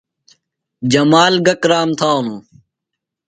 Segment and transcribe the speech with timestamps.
[0.91, 2.41] جمال گہ کرام تھانُوۡ؟